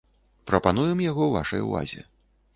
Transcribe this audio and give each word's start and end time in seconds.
Прапануем 0.51 1.03
яго 1.11 1.29
вашай 1.37 1.65
увазе. 1.69 2.01